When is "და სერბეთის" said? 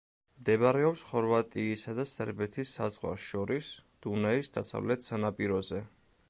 1.99-2.71